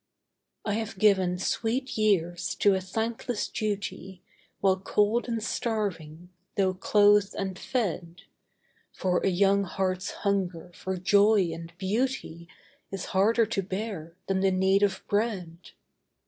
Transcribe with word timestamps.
I 0.65 0.73
have 0.73 0.97
given 0.97 1.37
sweet 1.37 1.95
years 1.95 2.55
to 2.55 2.73
a 2.73 2.81
thankless 2.81 3.47
duty 3.47 4.23
While 4.59 4.79
cold 4.79 5.27
and 5.27 5.43
starving, 5.43 6.31
though 6.57 6.73
clothed 6.73 7.35
and 7.35 7.59
fed, 7.59 8.23
For 8.91 9.19
a 9.19 9.27
young 9.29 9.63
heart's 9.63 10.09
hunger 10.25 10.71
for 10.73 10.97
joy 10.97 11.51
and 11.53 11.71
beauty 11.77 12.47
Is 12.91 13.05
harder 13.13 13.45
to 13.45 13.61
bear 13.61 14.15
than 14.25 14.39
the 14.39 14.49
need 14.49 14.81
of 14.81 15.03
bread. 15.07 15.69